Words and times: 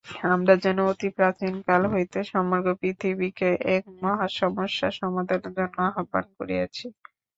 আমরা 0.27 0.53
যেন 0.63 0.77
অতি 0.91 1.09
প্রাচীনকাল 1.17 1.81
হইতে 1.93 2.19
সমগ্র 2.31 2.67
পৃথিবীকে 2.81 3.47
এক 3.75 3.83
মহাসমস্যা 4.01 4.89
সমাধানের 4.99 5.51
জন্য 5.57 5.77
আহ্বান 5.89 6.25
করিয়াছি। 6.37 6.85